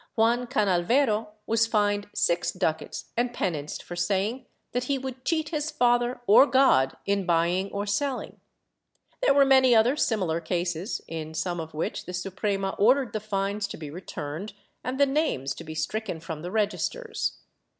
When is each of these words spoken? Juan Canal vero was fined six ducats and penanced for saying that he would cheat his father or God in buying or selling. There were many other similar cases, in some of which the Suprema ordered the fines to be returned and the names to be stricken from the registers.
Juan 0.15 0.47
Canal 0.47 0.81
vero 0.81 1.29
was 1.45 1.67
fined 1.67 2.09
six 2.15 2.51
ducats 2.51 3.11
and 3.15 3.35
penanced 3.35 3.83
for 3.83 3.95
saying 3.95 4.47
that 4.71 4.85
he 4.85 4.97
would 4.97 5.23
cheat 5.23 5.49
his 5.49 5.69
father 5.69 6.21
or 6.25 6.47
God 6.47 6.97
in 7.05 7.23
buying 7.27 7.69
or 7.71 7.85
selling. 7.85 8.39
There 9.21 9.35
were 9.35 9.45
many 9.45 9.75
other 9.75 9.95
similar 9.95 10.41
cases, 10.41 11.01
in 11.07 11.35
some 11.35 11.59
of 11.59 11.75
which 11.75 12.07
the 12.07 12.13
Suprema 12.15 12.71
ordered 12.79 13.13
the 13.13 13.19
fines 13.19 13.67
to 13.67 13.77
be 13.77 13.91
returned 13.91 14.53
and 14.83 14.99
the 14.99 15.05
names 15.05 15.53
to 15.53 15.63
be 15.63 15.75
stricken 15.75 16.19
from 16.19 16.41
the 16.41 16.49
registers. 16.49 17.37